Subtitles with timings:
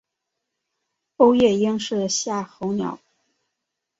[1.17, 2.97] 欧夜鹰是夏候鸟。